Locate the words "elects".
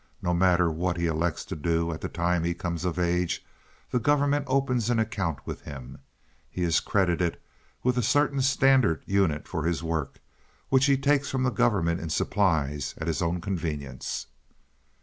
1.05-1.45